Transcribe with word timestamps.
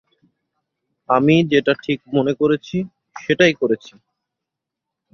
আমি 1.09 1.35
যেটা 1.51 1.73
ঠিক 1.83 1.99
মনে 2.13 2.33
করেছি, 2.33 2.77
সেটাই 3.15 3.53
করেছি। 3.53 3.93